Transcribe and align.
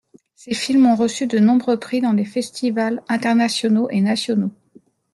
Ses 0.35 0.55
films 0.55 0.87
ont 0.87 0.95
reçu 0.95 1.27
de 1.27 1.37
nombreux 1.37 1.79
prix 1.79 2.01
dans 2.01 2.15
des 2.15 2.25
festivals 2.25 3.03
internationaux 3.07 3.87
et 3.91 4.01
nationaux. 4.01 4.49